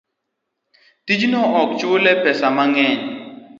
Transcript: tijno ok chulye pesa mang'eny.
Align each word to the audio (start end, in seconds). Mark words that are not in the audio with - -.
tijno 1.05 1.39
ok 1.61 1.69
chulye 1.79 2.11
pesa 2.23 2.47
mang'eny. 2.57 2.99